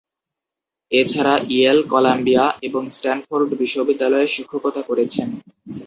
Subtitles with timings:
[0.91, 5.27] এছাড়া Yale, Columbia এবং Stanford বিশ্ববিদ্যালয়ে শিক্ষকতা করেছেন।